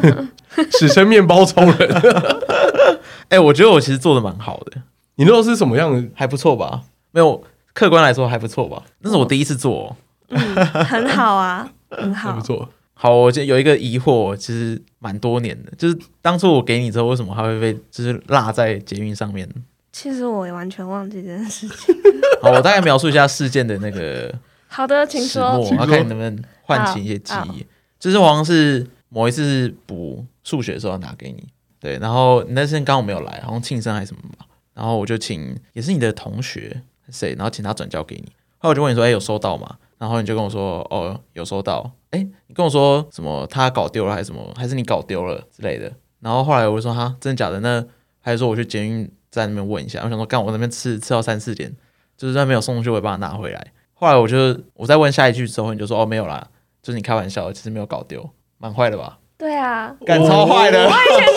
[0.79, 1.77] 史称面包超人。
[3.29, 4.81] 哎、欸，我觉得我其实做的蛮好的。
[5.16, 6.09] 你那时候是什么样的？
[6.14, 6.85] 还不错吧？
[7.11, 7.44] 没有，
[7.75, 8.83] 客观来说还不错吧？
[9.01, 9.96] 那是我第一次做、哦
[10.29, 12.66] 嗯，很好啊，很好，还不错。
[12.94, 19.46] 好，我就有一个疑惑，其实蛮多年的，就是当初我给你之后，为什么它会被就是落在捷运上面？
[19.92, 21.94] 其实我也完全忘记这件事情。
[22.40, 24.33] 好，我大概描述一下事件的那个。
[24.69, 25.59] 好的，请说。
[25.59, 27.67] 我要看你能不能唤起一些记忆。
[27.99, 31.49] 就是好像是某一次补数学的时候拿给你，
[31.81, 38.31] 对，然后你那天刚好没有来，好像庆生还是什么吧，然后我就请也是你的同学谁，然后请他转交给你。
[38.59, 39.79] 后来我就问你说，哎、欸，有收到吗？
[39.99, 41.91] 然后你就跟我说，哦，有收到。
[42.11, 43.47] 哎、欸，你跟我说什么？
[43.47, 44.53] 他搞丢了还是什么？
[44.57, 45.91] 还是你搞丢了之类的？
[46.21, 47.61] 然后后来我就说，哈，真的假的？
[47.61, 47.83] 那
[48.21, 50.01] 还是说我去捷运站那边问一下？
[50.05, 51.75] 我想说，干我那边吃吃到三四点，
[52.17, 53.73] 就是那边有送东西，我也把它拿回来。
[53.99, 56.47] 后来我就我再问下一句之后，你就说哦，没有啦，
[56.83, 58.29] 就是你开玩笑，其实没有搞丢，
[58.59, 59.17] 蛮坏的吧？
[59.39, 61.33] 对啊，干超坏的，我以前坏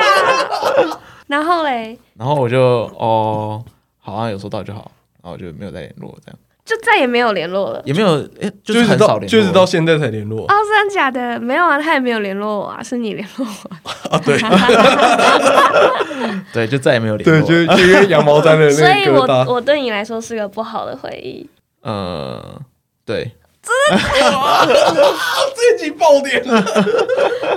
[0.00, 0.04] 啊。
[1.26, 2.60] 然后嘞，然后我就
[2.96, 3.62] 哦，
[3.98, 4.90] 好像有收到就好，
[5.22, 10.44] 然后我就没有再联络，这样就再也没有联络了，也没有，哎，就是很少联络，就是到现在才联络。
[10.44, 11.38] 哦，真的假的？
[11.40, 13.70] 没有啊，他也没有联络我啊，是你联络我
[14.10, 14.18] 啊？
[14.24, 14.38] 对，
[16.52, 21.48] 对，就再也没有联络，对，就就因为羊毛毡的那个，所以我我对你来说是个不好的回忆。
[21.84, 22.60] 呃，
[23.04, 23.30] 对，
[23.62, 23.98] 真的，
[25.54, 26.64] 自己爆点了，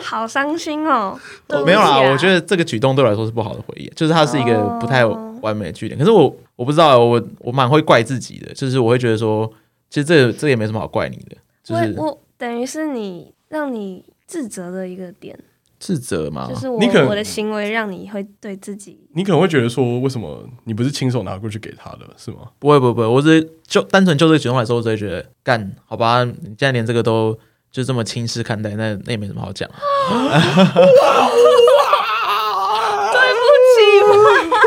[0.01, 1.17] 好伤心哦。
[1.65, 5.97] 没有啦，我觉得这个举动对我来说是不好的回忆，就是它是一个不太完美的句点。
[5.97, 9.49] 可是我我不知道，我我蛮会怪自己的，就是我会觉得说，
[9.89, 15.39] 其实这这也没什么好怪你的，就是我，我等于是你让你自责的一个点。
[15.79, 16.47] 自责吗？
[16.49, 22.39] 就是我，我的行为让你会对自己，你可能会觉得说，为什么你不是亲手拿过去给他的，是吗？
[22.59, 27.37] 不会，不会，不会，我只是就单纯就这个举动来说，我只会觉得干，好吧，你现在连这个都
[27.71, 29.69] 就这么轻视看待，那那也没什么好讲。
[33.13, 33.39] 对不
[33.73, 33.77] 起，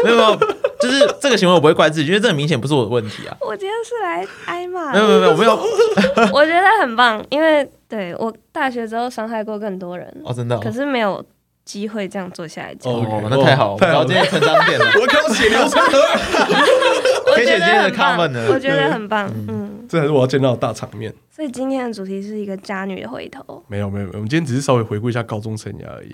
[0.05, 0.39] 没 有没有，
[0.81, 3.37] 就是这个行为我不会怪自己，因为这很明显不是我的问题啊。
[3.41, 5.53] 我今天是来挨骂，没有没有没有没有，
[6.33, 7.69] 我觉得很棒，因为。
[7.91, 10.07] 对，我大学之后伤害过更多人。
[10.25, 11.21] 哦，真的，可是没有
[11.65, 12.93] 机会这样坐下来讲。
[12.93, 15.99] 哦，那太好了，然后今天成长点了， 我看到血流成河，
[17.35, 21.13] 可以写今天的 comment 我觉得很棒，嗯，这才是我要见到的大场面。
[21.35, 26.13] 所以今天的主题是一个渣女的回头，没有没有没有，我们今天只是稍微回顾一下高中生涯而已，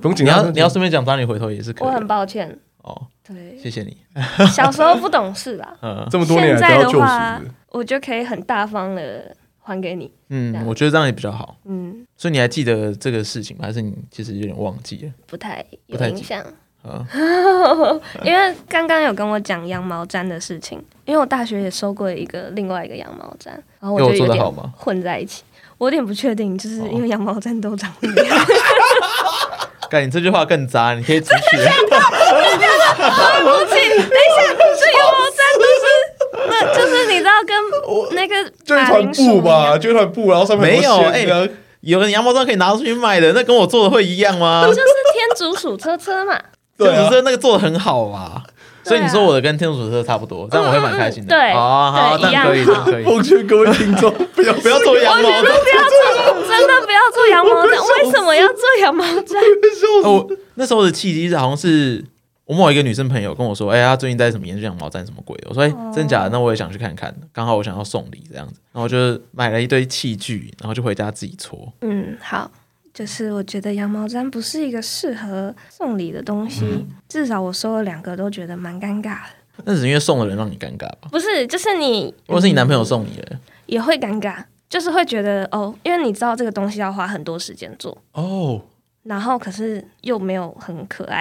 [0.00, 0.42] 不用紧张。
[0.42, 3.96] 你要你要顺便讲渣女回头也是可以，我很抱歉哦，对，谢谢你。
[4.50, 9.36] 小时候不懂事啦，嗯，这么多年来都要救赎，我就可以很大方的。
[9.68, 13.64] 还给你，嗯，我觉得这样也比较好，嗯，所以你还记得这个事情吗？
[13.66, 15.10] 还是你其实有点忘记了？
[15.26, 16.40] 不太有印象，
[18.22, 23.48] 因为刚刚有跟我讲羊毛毡的事情，因为我大学也收过一个另外一个羊毛毡，
[23.80, 25.42] 然后我觉得有点混在一起，
[25.78, 28.46] 我有点不确定，就是因为羊毛毡都长一样。
[29.90, 31.56] 干，你这句话更渣，你可以出去。
[31.56, 31.74] 对不
[33.66, 34.38] 起，等一下，
[34.78, 35.84] 这羊毛毡都是。
[36.48, 37.56] 那就是你知道跟
[38.12, 41.26] 那个就一团布吧，就一团布，然后上面没有哎，
[41.80, 44.64] 有人羊毛毡可以拿出去卖的，那跟我做的会一样吗？
[44.66, 44.80] 就是
[45.14, 46.36] 天竺鼠车车嘛，
[46.76, 48.42] 天竺鼠车那个做的很好嘛，
[48.82, 51.28] 所以你说我的跟天竺鼠车差不多，这样我会蛮开心的。
[51.28, 53.04] 对，好好，那可以，可以。
[53.04, 58.04] 奉劝各位听众，不 要不要做羊毛毡，不要做，真的不要做羊毛毡。
[58.04, 59.36] 为什么要做羊毛毡？
[60.02, 62.04] 我，那时候的契机是好像是。
[62.46, 66.28] 我某一个女生朋友跟我说：“哎、欸，她最近在什么研究羊毛毡什么鬼的？”我说：“哎、欸，真假的？
[66.30, 67.14] 那我也想去看看。
[67.32, 72.48] 刚好我想要送礼这样子，然后就买了一堆器具，然后就回家自己搓。”嗯，好，
[72.94, 79.64] 就是我觉得羊毛毡不是一个适合送礼的东西，嗯、至少我收了两个都觉得蛮尴尬的。
[79.64, 81.08] 那是因为送的人让你尴尬吧？
[81.10, 88.60] 不是，就是你，如果是你男朋友送你的，嗯、也会尴尬，就是会觉得哦，因为你知道这个东西要花很多时间做哦，
[89.02, 91.20] 然后可是又没有很可爱。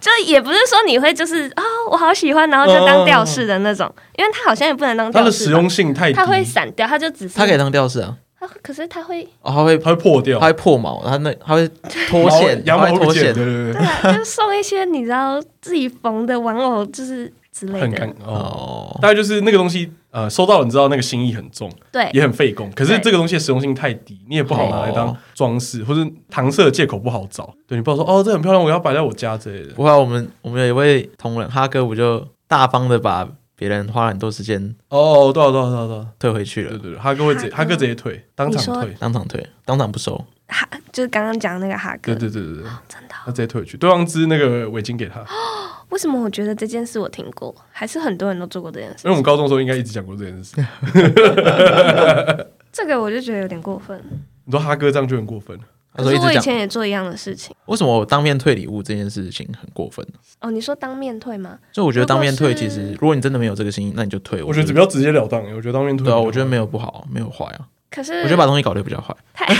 [0.00, 5.24] 就也不是说你会就是啊、哦，我好喜欢，然后就当吊饰的那种，呃、因为它好像也不能当吊饰。
[5.24, 8.16] 它的实用性太低，它会散掉，它就只是它可以当吊饰啊。
[8.38, 11.66] 它可是它会哦，它会它会破掉，它会破毛，它那它会
[12.08, 17.80] 脱线， 羊毛脱线，对对对，对啊，就送一些你知道自己缝的玩偶，就是之类的。
[17.80, 19.92] 很干哦，大概就是那个东西。
[20.10, 22.70] 呃，收到了你知道那个心意很重，对，也很费工。
[22.72, 27.52] 可是这个东西的实用性太低，你也不好拿来当装饰，或者搪塞的借口不好找。
[27.68, 29.74] 对，你不好说哦，这很漂亮，我要摆在我家之类的。
[29.74, 36.70] 不过我们我们有一位同仁哈哥，我就大方的把别人花了很多时间哦，多少多少多少多少退回去了。
[36.70, 40.16] 对对对，哈哥会直哈哥直接退，当场退，当场退，当场不收。
[40.48, 45.22] 哈，就是刚刚讲那个哈哥，对对对对对，真的，他直接退回去，对方织那个围巾给他。
[45.90, 48.96] 为什么我觉得这件事我听过，还是很多人都做过这件事？
[49.04, 50.56] 因为我们高中的时候应该一直讲过这件事。
[52.72, 53.98] 这个我就觉得有点过分。
[54.44, 55.58] 你说哈哥这样就很过分。
[55.94, 57.56] 可是我以前也做一样的事情。
[57.64, 60.06] 为什么我当面退礼物这件事情很过分？
[60.40, 61.58] 哦，你说当面退吗？
[61.72, 64.42] 就我觉得当面退，其实如果你真的没有这个心意，那你就退。
[64.42, 65.42] 我觉得比较直截了当。
[65.54, 67.60] 我觉得当面退，对啊，我觉得没有不好，没有坏啊。
[67.90, 69.16] 可是我觉得把东西搞得比较坏。
[69.32, 69.46] 太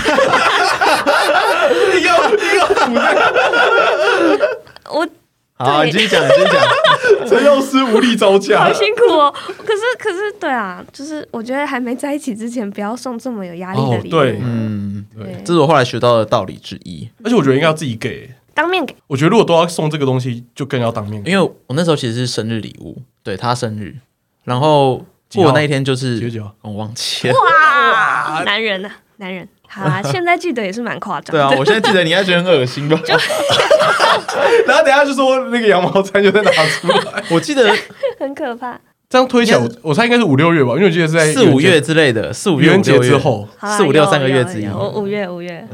[4.92, 5.08] 我。
[5.58, 6.62] 好，你继续讲，你继续讲。
[7.26, 9.32] 陈药师无力招架，好辛苦哦。
[9.32, 14.10] 可是，可是，对啊，就是我觉得还没在一起之前，不要送这么有压力的礼物。
[14.10, 17.08] 对，嗯，对，这是我后来学到的道理之一。
[17.24, 18.94] 而且我觉得应该要自己给，当面给。
[19.06, 21.30] 我觉得如果都要送这个东西，就更要当面给。
[21.30, 23.96] 因为我那时候其实是生日礼物，对他生日，
[24.44, 26.54] 然后过那一天就是几号？
[26.60, 27.34] 我忘记了。
[27.34, 29.48] 哇，男人啊，男人。
[29.68, 31.32] 好啊，现在记得也是蛮夸张。
[31.32, 32.98] 对啊，我现在记得你还觉得很恶心吧？
[33.04, 33.14] 就
[34.66, 37.22] 然后等下就说那个羊毛毡就在拿出来。
[37.30, 37.70] 我记得
[38.18, 38.78] 很可怕。
[39.08, 44.66] 这样推起来，我猜应该是五六月吧，因为我记得是在四五月之类的，四五月节之后，四五六三个月之一。
[44.66, 45.66] 我五月五月。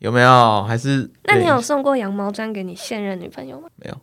[0.00, 0.64] 有没有？
[0.68, 1.10] 还是？
[1.24, 3.68] 那你有送过羊毛毡给你现任女朋友吗？
[3.76, 3.96] 没有。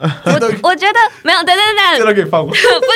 [0.00, 2.46] 我我觉得没有，等等等，这都可以放。
[2.46, 2.54] 不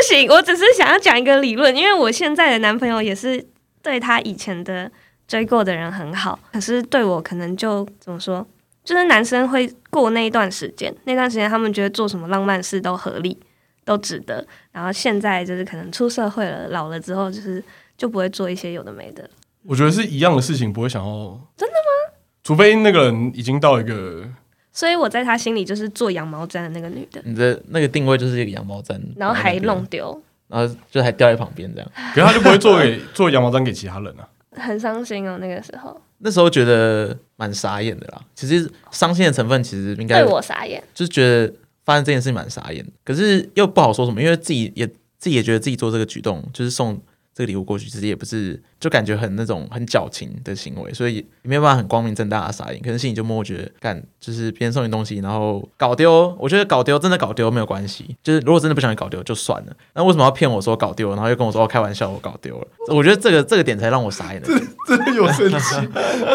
[0.08, 3.46] 行，我只是想要讲一个理论，因为我现在的男朋友也是
[3.82, 4.90] 对他以前的。
[5.28, 8.46] 追过的人很好，可是对我可能就怎么说，
[8.84, 13.36] 就是男生会过那一段时间，那段时间他们觉得做什么浪漫事都合理，
[13.84, 14.46] 都值得。
[14.72, 17.62] 然后现在就是可能出社会了，老了之后就是
[17.96, 19.28] 就不会做一些有的没的。
[19.64, 22.14] 我觉得是一样的事情，不会想要真的吗？
[22.44, 24.24] 除非那个人已经到一个，
[24.72, 27.20] 所以我在他心里就是做羊毛毡的那个女的。
[27.24, 31.90] 你的那个定位就是一个羊毛毡，然后还弄丢，然后就还掉在旁边这样。
[32.14, 34.28] 可是他就不会做给做羊毛毡给其他人啊。
[34.56, 36.00] 很伤心哦，那个时候。
[36.18, 38.20] 那时候觉得蛮傻眼的啦。
[38.34, 41.52] 其实伤心的成分其实应该对我傻眼，就是觉得
[41.84, 42.90] 发生这件事情蛮傻眼的。
[43.04, 44.86] 可是又不好说什么，因为自己也
[45.18, 47.00] 自己也觉得自己做这个举动就是送。
[47.36, 52.80] 这个礼物过去其实也不是，就感觉很那种很矫情的行为，所以没有办法很光明正大的撒盐。
[52.80, 59.76] 可是心里就默默觉得，干就是别人送你东西，然后搞丢，我觉得搞丢真的搞丢没有关系，就是如果真的不想搞丢就算了。
[59.94, 62.66] 那为什么要骗我说搞丢，然后又跟我说哦开玩笑我搞丢了？
[62.88, 64.48] 我觉得这个这个点才让我傻眼的。
[64.88, 65.74] 真的有生气，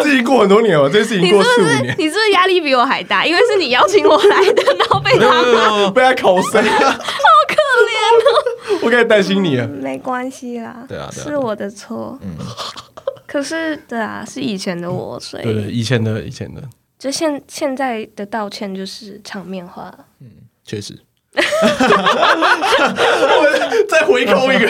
[0.04, 1.96] 这已经过很多年了，这件事情过四五年。
[1.98, 3.26] 你是不是压力比我还大？
[3.26, 6.62] 因为是你邀请我来的，然后被他被他口水。
[8.84, 12.18] 我开始担心你啊，没关系啦，对啊，是我的错。
[12.22, 12.36] 嗯，
[13.28, 16.62] 可是对啊，是以前的我，所以对以前的以前的，
[16.98, 19.94] 就现现在的道歉就是场面话。
[20.20, 20.28] 嗯，
[20.66, 21.00] 确实。
[23.88, 24.70] 再回扣一个，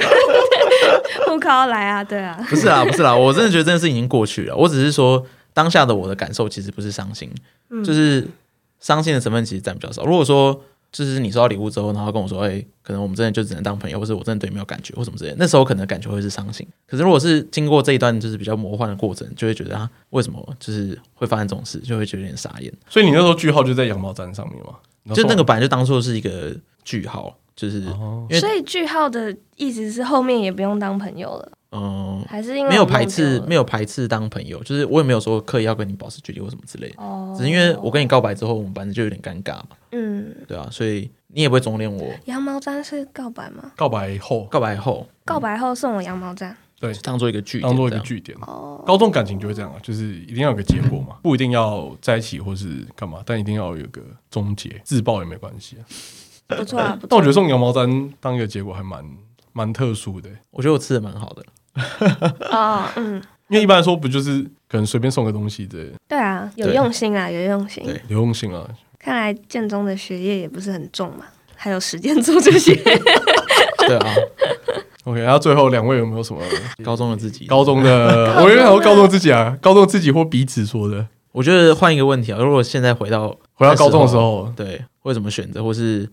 [1.25, 4.55] 互扣来啊，对啊，不是啊，不是啦，我真的觉得这件事已经过去了。
[4.55, 7.31] 我只是说当下的我的感受其实不是伤心，
[7.83, 8.27] 就是
[8.79, 10.03] 伤心的成分其实占比较少。
[10.05, 10.61] 如果说。
[10.91, 16.67] 就是你收到礼物之后，然后跟我说：“哎、欸，可能我们真的就只能当朋友，或是我真的对你没有感觉，或什么之类的。”那时候可能感觉会是伤心。
[16.85, 22.71] 可是如果是经过这一段就是比较魔幻的过程，就会觉得啊，为什么就是会发生这种事，就会觉得有点傻眼。
[22.89, 25.15] 所以你那时候句号就在羊毛毡上面嘛？
[25.15, 27.83] 就那个本来就当做是一个句号，就是
[28.39, 31.51] 所以句号的意思是后面也不用当朋友了。
[31.71, 36.95] 嗯，还是因为没有排斥，没有排斥当朋友，就是我也没有说刻意要跟你保持距离或什么之类的。
[36.97, 39.67] 哦，只是因为我跟你告白之后，我们班就有点尴尬嘛。
[39.91, 42.11] 嗯，对啊，所以你也不会总恋我。
[42.25, 43.71] 羊毛毡是告白吗？
[43.77, 48.37] 告白后，告白后，告白后送我羊毛毡，对，当做一个句，当做一个据点。
[48.41, 55.81] 哦，高中感情就会这样啊，就是一定要有个结果嘛，不一定要在一起或是干嘛，但一定要有个终结，自爆也没关系啊。
[56.57, 59.05] 不错啊，但我觉得送羊毛毡当一个结果还蛮
[59.53, 60.29] 蛮特殊的。
[60.49, 61.41] 我觉得我吃的蛮好的。
[62.51, 65.77] 哦，嗯，因为一般来说不就是可能随便送个东西的？
[66.07, 68.65] 对啊，有用心啊，有用心，对，有用心啊。
[68.99, 72.75] 看来建中的学业也不是很重嘛，还有时间做这些。
[73.87, 74.13] 对啊。
[75.05, 76.39] OK，然后最后两位有没有什么
[76.83, 77.47] 高中的自己？
[77.47, 81.07] 高中的， 我以为还有高中的自己啊，高中自己或彼此说的。
[81.31, 86.07] 我觉得换一个问题啊，如果现在回到回到高中的时候，对，会怎么选择，或是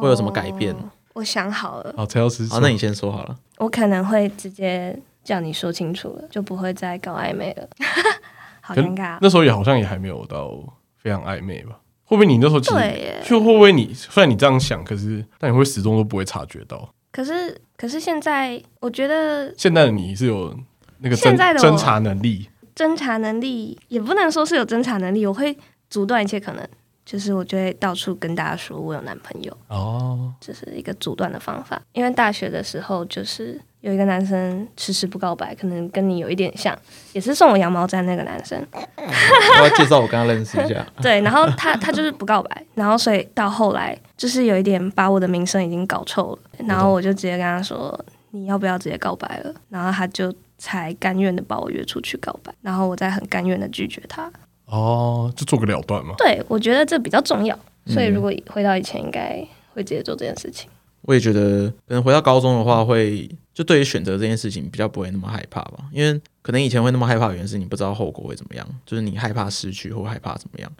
[0.00, 0.74] 会有什么改变？
[1.14, 1.94] 我想好了。
[1.96, 3.36] 好，陈老师，好，那你先说好了。
[3.58, 7.68] 我可能会直接叫你说清楚了，就不会再搞暧昧了。
[8.60, 9.18] 好尴尬。
[9.20, 10.52] 那时候也好像也还没有到
[10.96, 11.78] 非常暧昧吧？
[12.04, 16.92] 会不会你那时候其实，就会不会你虽然你这样想，可是但你会始终都不会察觉到。
[17.12, 20.54] 可是可是现在我觉得，现在的你是有
[20.98, 25.56] 那个现在的侦查能力，侦查能力也不能说是有侦查能力，我会
[25.88, 26.68] 阻断一切可能。
[27.04, 31.80] 就是我就会到处跟大家说我有男朋友哦，这是一个阻断的方法。
[31.92, 36.76] 因为大学的时候，就是有一个男生迟迟不告白，可能跟你有一点像，
[37.12, 38.58] 也是送我羊毛毡那个男生。
[38.72, 40.84] 我要介绍我跟他认识一下。
[41.02, 49.54] 对，然后他他就是不告白，然后所以到后来就是有一点把我的名声已经搞臭了，然后我就直接跟他说，你要不要直接告白了？
[49.68, 54.32] 然后他就才甘愿的把我约出去告白，然后我再很甘愿的拒绝他。
[54.66, 56.14] 哦，就做个了断嘛。
[56.18, 60.68] 对，我觉得这比较重要，所以如果回到以前，应该会直接做这件事情。
[61.02, 65.84] 我也觉得，可能回到高中的话，会就对于选择这件事情比较不会那么害怕吧。
[65.92, 70.72] 因为可能以前会那么害怕，原因是你不知道后果会怎么样，就是你害怕失去或害怕怎么样。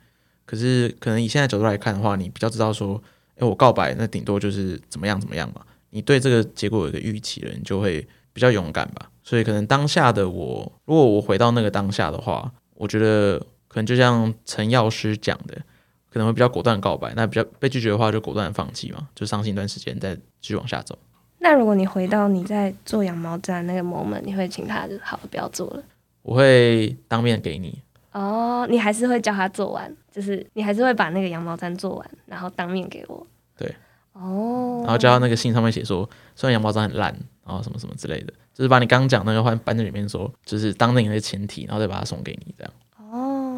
[0.47, 2.99] 可是可能以现在角度来看的话，你比较知道说，
[3.37, 5.61] 哎，我告白那顶多就是怎么样怎么样嘛。
[5.90, 8.01] 你对这个结果有一个预期了，你就会
[8.33, 9.11] 比较勇敢吧。
[9.23, 13.44] 所以可能当下的我，如果我回到那个当下的话，我觉得。
[13.75, 15.61] 可能就像陈药师讲的，
[16.09, 17.13] 可能会比较果断告白。
[17.17, 20.97] 那比较被拒绝的话，就果断的放弃嘛，就伤心一段时间，再继续往下走。
[21.41, 25.83] 那如果你回到你在做羊毛毡那个 moment，你会请他就好不要做了？
[26.23, 27.83] 我会当面给你。
[28.13, 33.27] 哦，你还是会叫他做完，就是你还是会把那个羊毛毡做完，然后当面给我。
[33.59, 33.75] 对。
[34.13, 34.83] 哦。
[34.85, 37.13] 然后叫他那个信上面写说，虽然羊毛毡很烂，
[37.45, 42.73] 然后什么什么之类的，就是把你刚刚讲那个话搬在里面说，就是当那个前提，然后再把它送给你这样。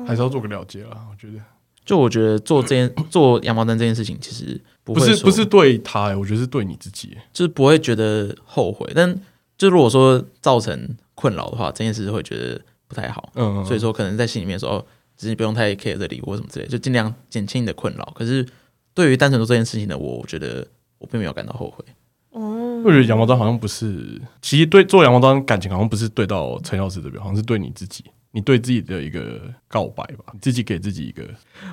[0.07, 1.43] 还是要做个了结啦，我觉得。
[1.85, 8.91] 就我觉得做这件 做羊毛毡这件事情，其实不，不是不是对他，我觉得是对你自己，就是不会觉得后悔。
[8.93, 9.17] 但
[9.57, 13.31] 就如果说造成困扰的话，这件事会觉得不太好。
[13.37, 14.85] 嗯，嗯，所以说可能在心里面说，哦，
[15.17, 18.13] 自己不用太 care 这里或什么之类，就尽量减轻你的困扰。
[18.17, 18.45] 可是
[18.93, 20.67] 对于单纯做这件事情的我，我觉得
[20.99, 21.85] 我并没有感到后悔。
[22.31, 28.05] 哦，我觉得羊毛毡好像不是，其实对做羊毛毡感情好像不是对到陈老师这边，好像是对你自己。
[28.37, 31.23] 你对自己的一个告白吧，你自己给自己一个，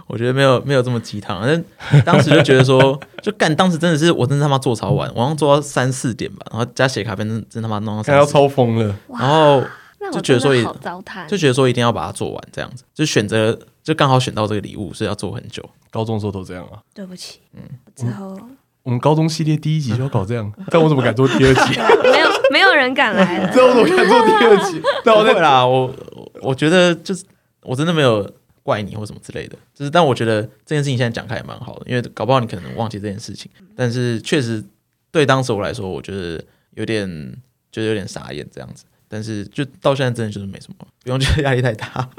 [0.08, 1.42] 我觉得没有没有这么鸡汤。
[1.46, 8.96] 但当时就觉得说， 就干，当时真的是我真的他妈做超晚，晚上做到三四点吧，然后加写卡片，真真他妈弄到三要超疯了。
[9.10, 9.62] 然后
[10.14, 10.56] 就觉得说，
[11.28, 15.70] 就觉得说一定要把它做完，这样子就选择，就刚好选到这个礼物，所以要做很久。
[15.92, 16.80] 高中的时候都这样啊？
[16.94, 17.62] 对不起，嗯，
[17.94, 18.40] 之后。
[18.84, 21.80] 我们高中系列第一集就要搞这样， 但我怎么敢做第二集？
[22.04, 23.50] 没有，没有人敢来了。
[23.54, 24.82] 这我怎么敢做第二集？
[25.06, 25.90] 但我对啦，我
[26.44, 27.24] 我觉得就是
[27.62, 28.30] 我真的没有
[28.62, 34.64] 怪你或什么之类的，就是但我觉得这件事情现在讲开也蛮好的，因为搞不好你可能忘记这件事情，但是确实
[35.12, 36.44] 对当时我来说，我觉得
[36.76, 37.08] 有点
[37.72, 42.10] 觉得有点傻眼这样子，但是就到现在真的就是没什么，不用觉得压力太大。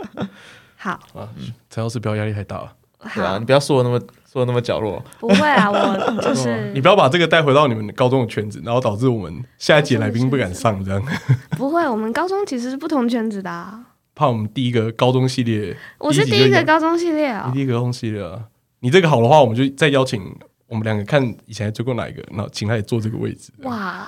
[0.77, 1.29] 好啊，
[1.71, 2.73] 陈老师不要压力太大了。
[3.15, 5.03] 对啊，你不要说的那么说的那么角落。
[5.21, 11.03] 不会啊，我就是 你不要把这个带回到你们高中的圈子，然后导致我们下一届来宾不敢上这样。
[11.51, 13.85] 不会，我们高中其实是不同圈子的啊。
[14.15, 17.51] 怕我们第一个高中系列，我是第一个高中系列啊。
[17.53, 18.39] 第一个高中系列啊，
[18.81, 20.23] 你这个好的话，我们就再邀请
[20.69, 23.53] 我们两个看以前追过哪一个，然后请他也坐这个位置。
[23.65, 24.07] 哇，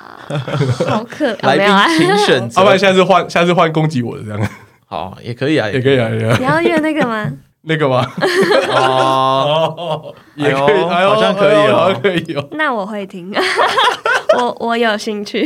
[0.87, 1.66] 好可 来宾
[1.99, 4.49] 请选，要不然下次换下次换攻击我的这样。
[4.87, 6.09] 好，也可以啊，也可以啊。
[6.38, 7.33] 你要约那个吗？
[7.62, 8.09] 那个吗？
[8.71, 12.49] 哦， 也可以，好像可以哦，好像可以哦。
[12.53, 13.35] 那我会听，
[14.38, 15.45] 我我有兴趣。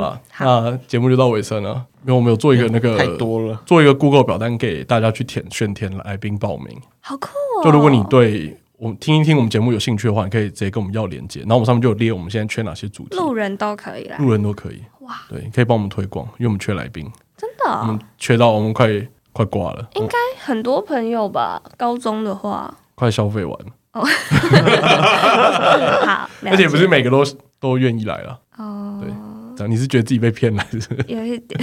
[0.00, 1.84] 啊，那节目就到尾声了。
[2.02, 6.80] 因为我们有做一个那个太多了，做一个 Google 表单给大家去填，选填来宾报名。
[7.00, 7.28] 好酷
[7.60, 7.64] 哦！
[7.64, 13.16] 就如果你对我们听一听我们节目有兴趣的话，你可以直接跟我们要连接，然后我们上面就有列我们现在缺哪些主题。
[13.16, 14.82] 路人都可以来，路人都可以。
[15.00, 17.04] 哇，对，可以帮我们推广，因为我们缺来宾。
[17.36, 18.88] 真的，我们缺到我们快。
[19.30, 21.62] 快挂了，应该很多朋友吧？
[21.76, 23.66] 高中的话，快消费完了。
[23.92, 24.02] 哦，
[26.04, 27.22] 好，而且不是每个都
[27.60, 28.40] 都愿意来了。
[28.56, 29.12] 哦，对，
[29.58, 31.04] 这样你是觉得自己被骗了是不是？
[31.08, 31.60] 有一点。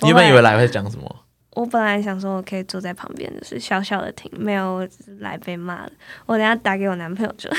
[0.00, 1.16] 你原本以为来会讲什么？
[1.50, 5.90] 我本来想说我可以坐在旁边，就是小小的听，没有，我只是来被骂了。
[6.24, 7.50] 我等下打给我男朋友就。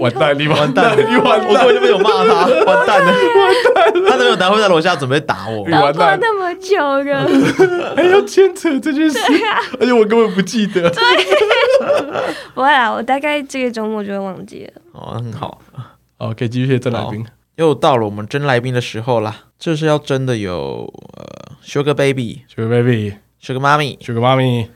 [0.00, 0.36] 完蛋！
[0.36, 0.96] 你完蛋！
[0.98, 1.46] 你完蛋！
[1.48, 3.12] 我根本就没有骂他，完蛋了！
[3.12, 4.10] 完蛋了！
[4.10, 5.64] 他男朋友会在楼下准备打我。
[5.68, 6.18] 你完蛋！
[6.20, 7.24] 那么久了，
[7.94, 9.18] 还要牵扯这件事，
[9.78, 10.90] 而且我根本不记得。
[10.90, 11.00] 对，
[12.52, 14.82] 不会啦，我大概这个周末就会忘记了。
[14.90, 15.60] 哦，很好。
[16.18, 17.24] 好，可以继续征来宾。
[17.56, 24.68] 又到了我们真来宾的时候啦，这是要真的有呃，Sugar Baby，Sugar Baby，Sugar Mommy，Sugar Mommy。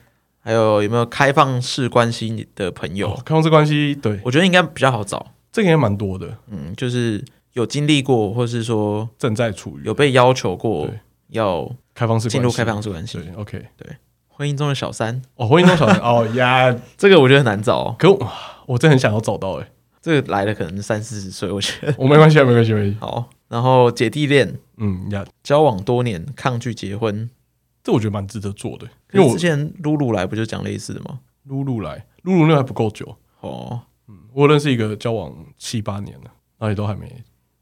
[0.42, 3.14] 还有有没有开放式关系的朋友？
[3.26, 5.34] 开放式关系，对，我觉得应该比较好找。
[5.52, 7.22] 这个也蛮多的，嗯，就是
[7.52, 9.82] 有经历过，或是说正在处于。
[9.84, 10.88] 有被要求过
[11.28, 13.18] 要开放式进入开放式关系。
[13.18, 13.96] 对，OK，对，
[14.28, 15.20] 婚姻中的小三。
[15.34, 15.98] 哦，婚姻中小三。
[15.98, 17.94] 哦呀， 这个我觉得很难找。
[17.98, 18.10] 可
[18.64, 19.68] 我真的很想要找到哎，
[20.00, 21.94] 这个来的可能三四十岁，我觉得。
[21.98, 22.96] 我没关系啊，没关系，没关系。
[23.00, 27.28] 好，然后姐弟恋，嗯呀，交往多年，抗拒结婚，
[27.82, 28.86] 这我觉得蛮值得做的。
[29.12, 31.20] 因为我之前露露来不就讲类似的吗？
[31.44, 33.82] 露露来，露露那还不够久哦。
[34.08, 37.06] 嗯，我认识一个交往七八年了，那也都还没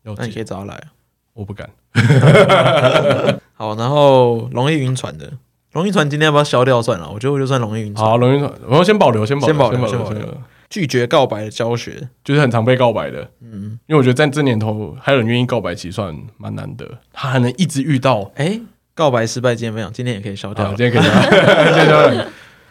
[0.05, 0.15] 要。
[0.15, 0.93] 那你可以找他来啊。
[1.35, 1.71] 我不敢。
[3.55, 5.33] 好，然后容易晕船的，
[5.73, 7.09] 龙翼船今天要不要消掉算了？
[7.11, 8.05] 我觉得我就算容易晕船。
[8.05, 10.41] 好，龙翼船，我要先保留，先保留，先保留，先保留。
[10.71, 13.31] 拒绝告白的教学，就是很常被告白的。
[13.41, 16.99] 嗯，因为我觉得在这年头还有人愿意告白，其实算蛮难得。
[17.13, 18.61] 他还能一直遇到，哎，
[18.95, 20.69] 告白失败经验分享，今天也可以消掉。
[20.75, 22.27] 今天可以消 掉。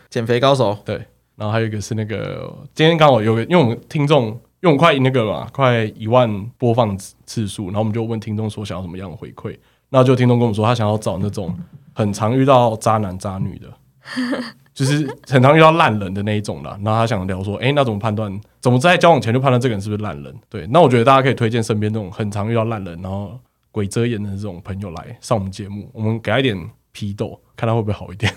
[0.10, 0.96] 减肥高手，对。
[1.36, 4.40] 然后还有一个是那个，今天刚好有个，因为我们听众。
[4.60, 6.28] 因为我们快那个嘛，快一万
[6.58, 9.56] 播放次数，然后我们就问听众说想要什么样的回馈，
[9.90, 11.56] 那就听众跟我们说他想要找那种
[11.94, 13.72] 很常遇到渣男渣女的，
[14.78, 16.78] 就是很常遇到烂人的那一种啦。
[16.84, 18.40] 然后他想聊说，哎，那怎么判断？
[18.62, 20.32] 怎么在交往前就判断这个人是不是烂人？
[20.48, 23.40] 对，那我觉得大家可以推荐身边那种很常遇到烂人，然后
[23.72, 26.56] 鬼遮眼的这种朋友来上我们节目，我们给他一点
[26.92, 28.32] 批斗，看他会不会好一点。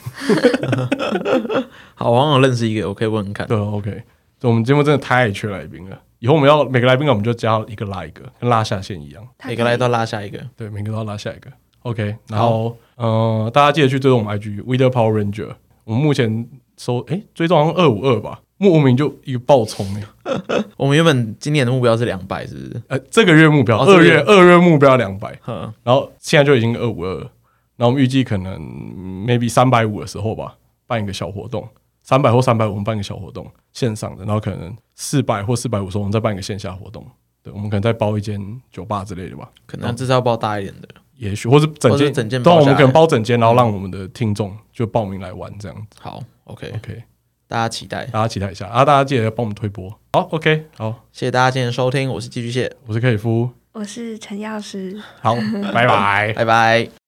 [1.94, 3.46] 好，我好像认识一个，我可以问问看。
[3.46, 4.02] 对，OK，
[4.40, 6.00] 我们节目真的太缺来宾了。
[6.20, 10.38] 以后我们要每个来宾，我们就加一个拉一个，跟拉下线一样，每个来都拉下一个。
[10.56, 11.50] 对，每个都要拉下一个。
[11.82, 15.54] OK，然后嗯、呃，大家记得去追踪我们 IG Weather Power Ranger。
[15.90, 20.02] 我们目前收哎、欸，追踪好像二五二吧，莫名就一个爆冲哎。
[20.78, 22.82] 我们原本今年的目标是两百，是不是？
[22.86, 27.18] 呃，这个月目标二、哦、月二月目标两百， 嗯，然后现在就已经二五二，
[27.74, 28.56] 然后我们预计可能
[29.26, 31.68] maybe 三百五的时候吧，办一个小活动。
[32.04, 37.04] 三百或三百五，我们办个小活动，线上的，然后可能四百或四百五十，我们再办一个线下活动。
[37.42, 40.88] 对，我们可能再包一间酒吧之类的吧，可能至少要包大一点的，
[41.20, 45.98] 也许或者整间整间，对，我们可能包整间，然后让我们的听众就报名来玩这样子。
[46.00, 47.02] 好，OK OK，
[47.46, 48.82] 大家期待，大家期待一下啊！
[48.86, 49.90] 大家记得要帮我们推播。
[50.14, 55.36] 好，OK，好，谢谢大家今天收听，我是寄居蟹，我是克里夫，我是陈药师，好，
[55.74, 56.99] 拜拜，拜拜。